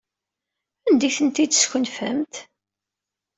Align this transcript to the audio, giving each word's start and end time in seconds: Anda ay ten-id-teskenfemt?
Anda 0.87 1.05
ay 1.07 1.13
ten-id-teskenfemt? 1.15 2.33